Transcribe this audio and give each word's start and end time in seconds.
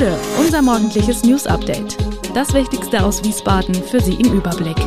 Gude, 0.00 0.18
unser 0.38 0.62
morgendliches 0.62 1.24
News 1.24 1.46
Update. 1.46 1.98
Das 2.34 2.54
Wichtigste 2.54 3.04
aus 3.04 3.22
Wiesbaden 3.22 3.74
für 3.74 4.00
Sie 4.00 4.14
im 4.14 4.32
Überblick. 4.32 4.78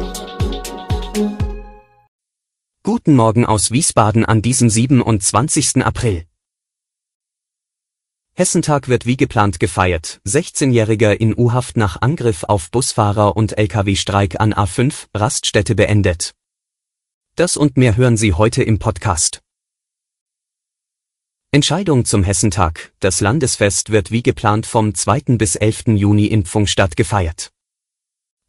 Guten 2.82 3.16
Morgen 3.16 3.46
aus 3.46 3.70
Wiesbaden 3.70 4.26
an 4.26 4.42
diesem 4.42 4.72
27. 4.72 5.86
April. 5.86 6.26
Hessentag 8.34 8.88
wird 8.88 9.06
wie 9.06 9.16
geplant 9.16 9.60
gefeiert. 9.60 10.20
16-Jähriger 10.26 11.12
in 11.12 11.38
U-Haft 11.38 11.78
nach 11.78 12.02
Angriff 12.02 12.44
auf 12.46 12.72
Busfahrer 12.72 13.38
und 13.38 13.56
Lkw-Streik 13.56 14.42
an 14.42 14.52
A5, 14.52 15.10
Raststätte 15.14 15.76
beendet. 15.76 16.34
Das 17.36 17.56
und 17.56 17.78
mehr 17.78 17.98
hören 17.98 18.18
Sie 18.18 18.34
heute 18.34 18.64
im 18.64 18.80
Podcast. 18.80 19.43
Entscheidung 21.54 22.04
zum 22.04 22.24
Hessentag. 22.24 22.94
Das 23.00 23.22
Landesfest 23.22 23.92
wird 23.92 24.10
wie 24.10 24.24
geplant 24.24 24.66
vom 24.66 24.96
2. 24.96 25.38
bis 25.38 25.56
11. 25.56 25.84
Juni 25.90 26.26
in 26.26 26.46
Pfungstadt 26.46 26.96
gefeiert. 26.96 27.52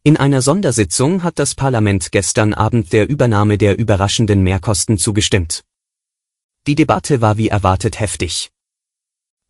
In 0.01 0.17
einer 0.17 0.41
Sondersitzung 0.41 1.21
hat 1.21 1.37
das 1.37 1.53
Parlament 1.53 2.11
gestern 2.11 2.55
Abend 2.55 2.93
der 2.93 3.07
Übernahme 3.07 3.59
der 3.59 3.77
überraschenden 3.77 4.41
Mehrkosten 4.41 4.97
zugestimmt. 4.97 5.63
Die 6.65 6.73
Debatte 6.73 7.21
war 7.21 7.37
wie 7.37 7.49
erwartet 7.49 7.99
heftig. 7.99 8.49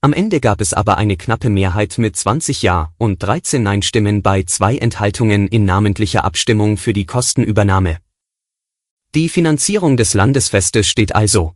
Am 0.02 0.12
Ende 0.12 0.42
gab 0.42 0.60
es 0.60 0.74
aber 0.74 0.98
eine 0.98 1.16
knappe 1.16 1.50
Mehrheit 1.50 1.98
mit 1.98 2.18
20 2.18 2.62
Ja 2.62 2.92
und 2.98 3.24
13 3.24 3.64
Nein-Stimmen 3.64 4.22
bei 4.22 4.44
zwei 4.44 4.76
Enthaltungen 4.76 5.48
in 5.48 5.64
namentlicher 5.64 6.26
Abstimmung 6.26 6.76
für 6.76 6.92
die 6.92 7.06
Kostenübernahme. 7.06 8.00
Die 9.16 9.30
Finanzierung 9.30 9.96
des 9.96 10.14
Landesfestes 10.14 10.90
steht 10.90 11.16
also 11.16 11.56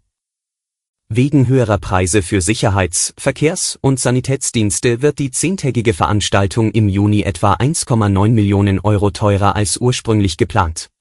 Wegen 1.11 1.47
höherer 1.47 1.79
Preise 1.79 2.21
für 2.21 2.39
Sicherheits-, 2.39 3.15
Verkehrs- 3.17 3.79
und 3.81 3.99
Sanitätsdienste 3.99 5.01
wird 5.01 5.17
die 5.17 5.31
zehntägige 5.31 5.95
Veranstaltung 5.95 6.69
im 6.69 6.87
Juni 6.87 7.23
etwa 7.23 7.53
1,9 7.53 8.29
Millionen 8.29 8.79
Euro 8.79 9.09
teurer 9.09 9.55
als 9.55 9.77
ursprünglich 9.77 10.37
geplant. 10.37 10.91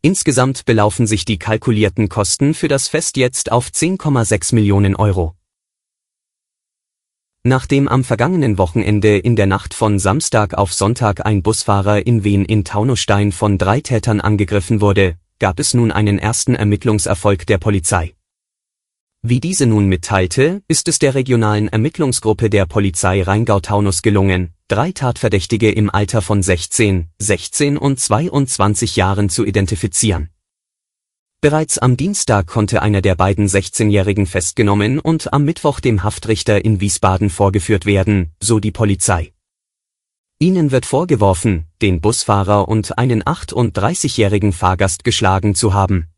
Insgesamt 0.00 0.64
belaufen 0.64 1.06
sich 1.06 1.26
die 1.26 1.38
kalkulierten 1.38 2.08
Kosten 2.08 2.54
für 2.54 2.68
das 2.68 2.88
Fest 2.88 3.18
jetzt 3.18 3.52
auf 3.52 3.68
10,6 3.68 4.54
Millionen 4.54 4.96
Euro. 4.96 5.34
Nachdem 7.42 7.88
am 7.88 8.04
vergangenen 8.04 8.56
Wochenende 8.56 9.18
in 9.18 9.36
der 9.36 9.46
Nacht 9.46 9.74
von 9.74 9.98
Samstag 9.98 10.54
auf 10.54 10.72
Sonntag 10.72 11.26
ein 11.26 11.42
Busfahrer 11.42 12.06
in 12.06 12.24
Wien 12.24 12.46
in 12.46 12.64
Taunusstein 12.64 13.32
von 13.32 13.58
drei 13.58 13.82
Tätern 13.82 14.22
angegriffen 14.22 14.80
wurde, 14.80 15.16
gab 15.38 15.60
es 15.60 15.74
nun 15.74 15.92
einen 15.92 16.18
ersten 16.18 16.54
Ermittlungserfolg 16.54 17.46
der 17.46 17.58
Polizei. 17.58 18.14
Wie 19.22 19.38
diese 19.38 19.66
nun 19.66 19.86
mitteilte, 19.86 20.62
ist 20.66 20.88
es 20.88 20.98
der 20.98 21.14
regionalen 21.14 21.68
Ermittlungsgruppe 21.68 22.48
der 22.48 22.64
Polizei 22.64 23.22
Rheingau-Taunus 23.22 24.00
gelungen, 24.00 24.54
drei 24.66 24.92
Tatverdächtige 24.92 25.70
im 25.70 25.90
Alter 25.90 26.22
von 26.22 26.42
16, 26.42 27.10
16 27.18 27.76
und 27.76 28.00
22 28.00 28.96
Jahren 28.96 29.28
zu 29.28 29.44
identifizieren. 29.44 30.30
Bereits 31.42 31.76
am 31.76 31.98
Dienstag 31.98 32.46
konnte 32.46 32.80
einer 32.80 33.02
der 33.02 33.14
beiden 33.14 33.46
16-Jährigen 33.46 34.24
festgenommen 34.24 34.98
und 34.98 35.34
am 35.34 35.44
Mittwoch 35.44 35.80
dem 35.80 36.02
Haftrichter 36.02 36.64
in 36.64 36.80
Wiesbaden 36.80 37.28
vorgeführt 37.28 37.84
werden, 37.84 38.32
so 38.40 38.58
die 38.58 38.72
Polizei. 38.72 39.34
Ihnen 40.38 40.70
wird 40.70 40.86
vorgeworfen, 40.86 41.66
den 41.82 42.00
Busfahrer 42.00 42.68
und 42.68 42.96
einen 42.96 43.22
38-jährigen 43.22 44.54
Fahrgast 44.54 45.04
geschlagen 45.04 45.54
zu 45.54 45.74
haben. 45.74 46.09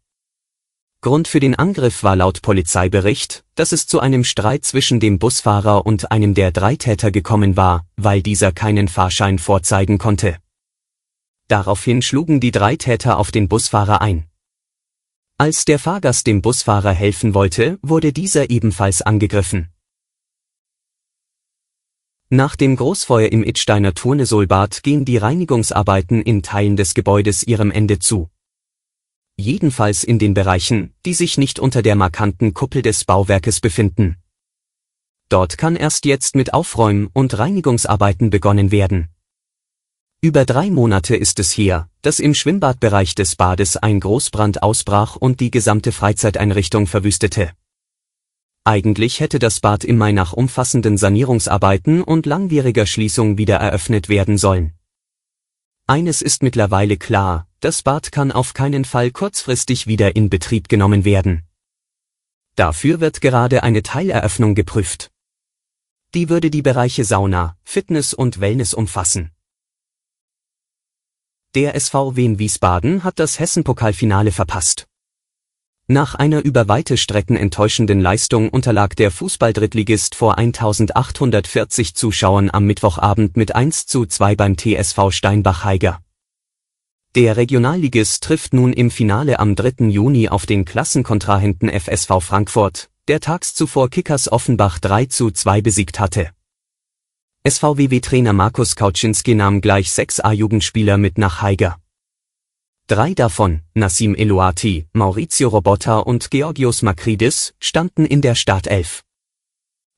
Grund 1.04 1.26
für 1.26 1.40
den 1.40 1.56
Angriff 1.56 2.04
war 2.04 2.14
laut 2.14 2.42
Polizeibericht, 2.42 3.44
dass 3.56 3.72
es 3.72 3.88
zu 3.88 3.98
einem 3.98 4.22
Streit 4.22 4.64
zwischen 4.64 5.00
dem 5.00 5.18
Busfahrer 5.18 5.84
und 5.84 6.12
einem 6.12 6.32
der 6.32 6.52
drei 6.52 6.76
Täter 6.76 7.10
gekommen 7.10 7.56
war, 7.56 7.84
weil 7.96 8.22
dieser 8.22 8.52
keinen 8.52 8.86
Fahrschein 8.86 9.40
vorzeigen 9.40 9.98
konnte. 9.98 10.38
Daraufhin 11.48 12.02
schlugen 12.02 12.38
die 12.38 12.52
drei 12.52 12.76
Täter 12.76 13.18
auf 13.18 13.32
den 13.32 13.48
Busfahrer 13.48 14.00
ein. 14.00 14.26
Als 15.38 15.64
der 15.64 15.80
Fahrgast 15.80 16.28
dem 16.28 16.40
Busfahrer 16.40 16.92
helfen 16.92 17.34
wollte, 17.34 17.80
wurde 17.82 18.12
dieser 18.12 18.50
ebenfalls 18.50 19.02
angegriffen. 19.02 19.70
Nach 22.30 22.54
dem 22.54 22.76
Großfeuer 22.76 23.32
im 23.32 23.42
Idsteiner 23.42 23.94
Turnesolbad 23.94 24.84
gehen 24.84 25.04
die 25.04 25.16
Reinigungsarbeiten 25.16 26.22
in 26.22 26.44
Teilen 26.44 26.76
des 26.76 26.94
Gebäudes 26.94 27.42
ihrem 27.42 27.72
Ende 27.72 27.98
zu 27.98 28.30
jedenfalls 29.42 30.04
in 30.04 30.18
den 30.18 30.34
Bereichen, 30.34 30.94
die 31.04 31.14
sich 31.14 31.36
nicht 31.36 31.58
unter 31.58 31.82
der 31.82 31.96
markanten 31.96 32.54
Kuppel 32.54 32.80
des 32.82 33.04
Bauwerkes 33.04 33.60
befinden. 33.60 34.16
Dort 35.28 35.58
kann 35.58 35.76
erst 35.76 36.04
jetzt 36.04 36.36
mit 36.36 36.54
Aufräumen 36.54 37.08
und 37.12 37.38
Reinigungsarbeiten 37.38 38.30
begonnen 38.30 38.70
werden. 38.70 39.08
Über 40.20 40.44
drei 40.44 40.70
Monate 40.70 41.16
ist 41.16 41.40
es 41.40 41.50
her, 41.50 41.88
dass 42.00 42.20
im 42.20 42.34
Schwimmbadbereich 42.34 43.14
des 43.16 43.34
Bades 43.34 43.76
ein 43.76 43.98
Großbrand 43.98 44.62
ausbrach 44.62 45.16
und 45.16 45.40
die 45.40 45.50
gesamte 45.50 45.90
Freizeiteinrichtung 45.90 46.86
verwüstete. 46.86 47.50
Eigentlich 48.64 49.18
hätte 49.18 49.40
das 49.40 49.58
Bad 49.58 49.82
im 49.82 49.98
Mai 49.98 50.12
nach 50.12 50.32
umfassenden 50.32 50.96
Sanierungsarbeiten 50.96 52.02
und 52.02 52.26
langwieriger 52.26 52.86
Schließung 52.86 53.36
wieder 53.36 53.56
eröffnet 53.56 54.08
werden 54.08 54.38
sollen. 54.38 54.74
Eines 55.88 56.22
ist 56.22 56.44
mittlerweile 56.44 56.96
klar, 56.96 57.48
das 57.62 57.82
Bad 57.84 58.10
kann 58.10 58.32
auf 58.32 58.54
keinen 58.54 58.84
Fall 58.84 59.12
kurzfristig 59.12 59.86
wieder 59.86 60.16
in 60.16 60.28
Betrieb 60.28 60.68
genommen 60.68 61.04
werden. 61.04 61.44
Dafür 62.56 62.98
wird 62.98 63.20
gerade 63.20 63.62
eine 63.62 63.84
Teileröffnung 63.84 64.56
geprüft. 64.56 65.12
Die 66.12 66.28
würde 66.28 66.50
die 66.50 66.60
Bereiche 66.60 67.04
Sauna, 67.04 67.56
Fitness 67.62 68.14
und 68.14 68.40
Wellness 68.40 68.74
umfassen. 68.74 69.30
Der 71.54 71.76
SV 71.76 72.16
Wien 72.16 72.40
Wiesbaden 72.40 73.04
hat 73.04 73.20
das 73.20 73.38
Hessenpokalfinale 73.38 74.32
verpasst. 74.32 74.88
Nach 75.86 76.16
einer 76.16 76.42
über 76.44 76.66
weite 76.66 76.96
Strecken 76.96 77.36
enttäuschenden 77.36 78.00
Leistung 78.00 78.48
unterlag 78.48 78.96
der 78.96 79.12
Fußballdrittligist 79.12 80.16
vor 80.16 80.36
1840 80.36 81.94
Zuschauern 81.94 82.50
am 82.50 82.64
Mittwochabend 82.64 83.36
mit 83.36 83.54
1 83.54 83.86
zu 83.86 84.04
2 84.04 84.34
beim 84.34 84.56
TSV 84.56 85.12
Steinbach-Heiger. 85.12 86.02
Der 87.14 87.36
Regionalligist 87.36 88.24
trifft 88.24 88.54
nun 88.54 88.72
im 88.72 88.90
Finale 88.90 89.38
am 89.38 89.54
3. 89.54 89.88
Juni 89.88 90.30
auf 90.30 90.46
den 90.46 90.64
Klassenkontrahenten 90.64 91.68
FSV 91.68 92.20
Frankfurt, 92.20 92.88
der 93.06 93.20
tags 93.20 93.54
zuvor 93.54 93.90
Kickers 93.90 94.32
Offenbach 94.32 94.78
3 94.78 95.04
zu 95.04 95.30
2 95.30 95.60
besiegt 95.60 96.00
hatte. 96.00 96.30
SVWW-Trainer 97.46 98.32
Markus 98.32 98.76
Kauczynski 98.76 99.34
nahm 99.34 99.60
gleich 99.60 99.92
sechs 99.92 100.20
A-Jugendspieler 100.20 100.96
mit 100.96 101.18
nach 101.18 101.42
Haiger. 101.42 101.76
Drei 102.86 103.12
davon, 103.12 103.60
Nassim 103.74 104.14
Eloati, 104.14 104.86
Maurizio 104.94 105.50
Robotta 105.50 105.98
und 105.98 106.30
Georgios 106.30 106.80
Makridis, 106.80 107.52
standen 107.60 108.06
in 108.06 108.22
der 108.22 108.36
Startelf. 108.36 109.02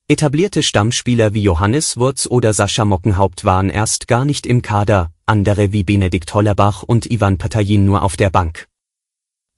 Etablierte 0.07 0.63
Stammspieler 0.63 1.33
wie 1.33 1.41
Johannes 1.41 1.97
Wurz 1.97 2.27
oder 2.27 2.53
Sascha 2.53 2.85
Mockenhaupt 2.85 3.47
waren 3.47 3.71
erst 3.71 4.07
gar 4.07 4.27
nicht 4.27 4.47
im 4.47 4.61
Kader, 4.61 5.11
andere 5.25 5.73
wie 5.73 5.83
Benedikt 5.83 6.35
Hollerbach 6.35 6.83
und 6.83 7.11
Ivan 7.11 7.39
Patayin 7.39 7.87
nur 7.87 8.03
auf 8.03 8.19
der 8.19 8.29
Bank. 8.29 8.69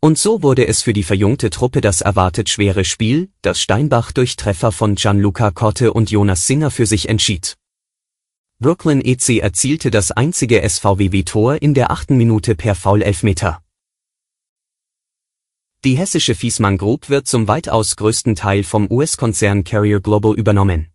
Und 0.01 0.19
so 0.19 0.45
wurde 0.45 0.69
es 0.69 0.83
für 0.83 0.93
die 0.93 1.03
verjüngte 1.03 1.51
Truppe 1.51 1.81
das 1.81 2.01
erwartet 2.01 2.49
schwere 2.49 2.85
Spiel, 2.85 3.29
das 3.43 3.61
Steinbach 3.61 4.13
durch 4.13 4.37
Treffer 4.37 4.71
von 4.71 4.95
Gianluca 4.95 5.51
Korte 5.51 5.93
und 5.93 6.13
Jonas 6.13 6.47
Singer 6.47 6.71
für 6.71 6.87
sich 6.87 7.09
entschied. 7.09 7.57
Brooklyn 8.61 9.05
EC 9.05 9.41
erzielte 9.41 9.91
das 9.91 10.13
einzige 10.13 10.63
SVWW-Tor 10.63 11.61
in 11.61 11.75
der 11.75 11.91
achten 11.91 12.17
Minute 12.17 12.55
per 12.55 12.77
Foul-Elfmeter. 12.77 13.66
Die 15.85 15.97
hessische 15.97 16.35
Fiesmann 16.35 16.79
Group 16.79 17.09
wird 17.09 17.29
zum 17.29 17.49
weitaus 17.49 17.97
größten 17.97 18.35
Teil 18.35 18.65
vom 18.65 18.91
US-Konzern 18.91 19.65
Carrier 19.65 20.01
Global 20.01 20.35
übernommen. 20.35 20.89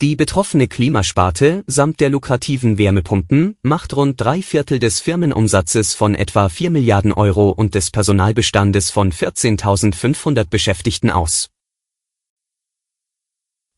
Die 0.00 0.16
betroffene 0.16 0.66
Klimasparte 0.66 1.62
samt 1.66 2.00
der 2.00 2.10
lukrativen 2.10 2.78
Wärmepumpen 2.78 3.56
macht 3.62 3.94
rund 3.94 4.20
drei 4.20 4.42
Viertel 4.42 4.78
des 4.78 5.00
Firmenumsatzes 5.00 5.94
von 5.94 6.14
etwa 6.14 6.48
4 6.48 6.70
Milliarden 6.70 7.12
Euro 7.12 7.50
und 7.50 7.74
des 7.74 7.90
Personalbestandes 7.90 8.90
von 8.90 9.12
14.500 9.12 10.48
Beschäftigten 10.50 11.10
aus. 11.10 11.50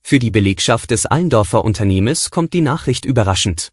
Für 0.02 0.18
die 0.18 0.30
Belegschaft 0.30 0.90
des 0.90 1.04
Allendorfer 1.04 1.64
Unternehmens 1.64 2.30
kommt 2.30 2.54
die 2.54 2.60
Nachricht 2.60 3.04
überraschend. 3.04 3.72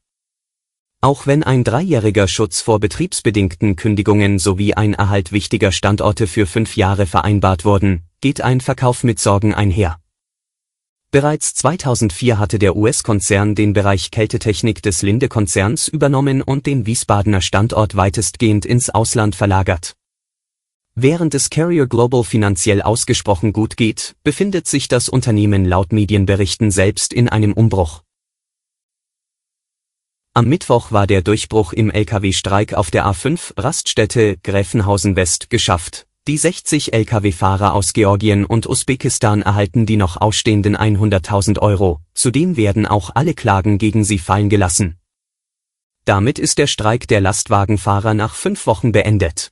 Auch 1.03 1.27
wenn 1.27 1.43
ein 1.43 1.65
dreijähriger 1.65 2.29
Schutz 2.29 2.61
vor 2.61 2.79
betriebsbedingten 2.79 3.75
Kündigungen 3.75 4.39
sowie 4.39 4.73
ein 4.73 4.93
Erhalt 4.93 5.33
wichtiger 5.33 5.73
Standorte 5.73 6.27
für 6.27 6.45
fünf 6.45 6.77
Jahre 6.77 7.07
vereinbart 7.07 7.65
wurden, 7.65 8.03
geht 8.21 8.39
ein 8.39 8.61
Verkauf 8.61 9.03
mit 9.03 9.19
Sorgen 9.19 9.53
einher. 9.53 9.99
Bereits 11.11 11.55
2004 11.55 12.39
hatte 12.39 12.57
der 12.57 12.77
US-Konzern 12.77 13.53
den 13.53 13.73
Bereich 13.73 14.11
Kältetechnik 14.11 14.81
des 14.81 15.01
Linde-Konzerns 15.01 15.89
übernommen 15.89 16.41
und 16.41 16.67
den 16.67 16.85
Wiesbadener 16.85 17.41
Standort 17.41 17.97
weitestgehend 17.97 18.65
ins 18.65 18.89
Ausland 18.89 19.35
verlagert. 19.35 19.95
Während 20.95 21.35
es 21.35 21.49
Carrier 21.49 21.85
Global 21.85 22.23
finanziell 22.23 22.81
ausgesprochen 22.81 23.51
gut 23.51 23.75
geht, 23.75 24.15
befindet 24.23 24.67
sich 24.67 24.87
das 24.87 25.09
Unternehmen 25.09 25.65
laut 25.65 25.91
Medienberichten 25.91 26.71
selbst 26.71 27.11
in 27.11 27.27
einem 27.27 27.51
Umbruch. 27.51 28.02
Am 30.35 30.47
Mittwoch 30.47 30.91
war 30.91 31.05
der 31.05 31.21
Durchbruch 31.21 31.73
im 31.73 31.91
Lkw-Streik 31.91 32.73
auf 32.73 32.89
der 32.89 33.05
A5 33.05 33.53
Raststätte 33.55 34.37
Gräfenhausen 34.37 35.15
West 35.15 35.51
geschafft. 35.51 36.07
Die 36.27 36.39
60 36.39 36.91
Lkw-Fahrer 36.91 37.75
aus 37.75 37.93
Georgien 37.93 38.43
und 38.43 38.65
Usbekistan 38.65 39.43
erhalten 39.43 39.85
die 39.85 39.95
noch 39.95 40.19
ausstehenden 40.19 40.75
100.000 40.75 41.59
Euro, 41.59 41.99
zudem 42.15 42.57
werden 42.57 42.87
auch 42.87 43.11
alle 43.13 43.35
Klagen 43.35 43.77
gegen 43.77 44.03
sie 44.03 44.17
fallen 44.17 44.49
gelassen. 44.49 44.97
Damit 46.05 46.39
ist 46.39 46.57
der 46.57 46.65
Streik 46.65 47.07
der 47.07 47.21
Lastwagenfahrer 47.21 48.15
nach 48.15 48.33
fünf 48.33 48.65
Wochen 48.65 48.91
beendet. 48.91 49.51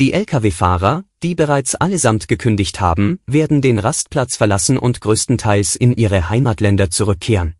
Die 0.00 0.12
Lkw-Fahrer, 0.12 1.04
die 1.22 1.36
bereits 1.36 1.76
allesamt 1.76 2.26
gekündigt 2.26 2.80
haben, 2.80 3.20
werden 3.26 3.62
den 3.62 3.78
Rastplatz 3.78 4.36
verlassen 4.36 4.76
und 4.76 5.00
größtenteils 5.00 5.76
in 5.76 5.92
ihre 5.94 6.30
Heimatländer 6.30 6.90
zurückkehren. 6.90 7.57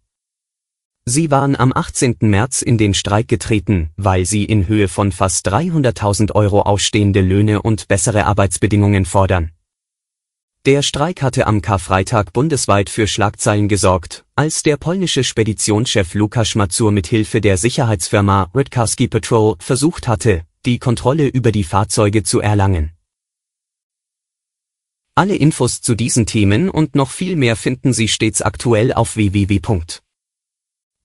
Sie 1.10 1.30
waren 1.30 1.56
am 1.56 1.72
18. 1.74 2.18
März 2.20 2.60
in 2.60 2.76
den 2.76 2.92
Streik 2.92 3.28
getreten, 3.28 3.88
weil 3.96 4.26
sie 4.26 4.44
in 4.44 4.68
Höhe 4.68 4.88
von 4.88 5.10
fast 5.10 5.48
300.000 5.48 6.34
Euro 6.34 6.60
ausstehende 6.60 7.22
Löhne 7.22 7.62
und 7.62 7.88
bessere 7.88 8.26
Arbeitsbedingungen 8.26 9.06
fordern. 9.06 9.52
Der 10.66 10.82
Streik 10.82 11.22
hatte 11.22 11.46
am 11.46 11.62
Karfreitag 11.62 12.34
bundesweit 12.34 12.90
für 12.90 13.06
Schlagzeilen 13.06 13.68
gesorgt, 13.68 14.26
als 14.34 14.62
der 14.62 14.76
polnische 14.76 15.24
Speditionschef 15.24 16.12
Lukasz 16.12 16.56
Mazur 16.56 16.92
mit 16.92 17.06
Hilfe 17.06 17.40
der 17.40 17.56
Sicherheitsfirma 17.56 18.50
Redkarski 18.54 19.08
Patrol 19.08 19.56
versucht 19.60 20.08
hatte, 20.08 20.42
die 20.66 20.78
Kontrolle 20.78 21.26
über 21.26 21.52
die 21.52 21.64
Fahrzeuge 21.64 22.22
zu 22.22 22.40
erlangen. 22.40 22.92
Alle 25.14 25.36
Infos 25.36 25.80
zu 25.80 25.94
diesen 25.94 26.26
Themen 26.26 26.68
und 26.68 26.94
noch 26.94 27.10
viel 27.10 27.36
mehr 27.36 27.56
finden 27.56 27.94
Sie 27.94 28.08
stets 28.08 28.42
aktuell 28.42 28.92
auf 28.92 29.16
www 29.16 29.58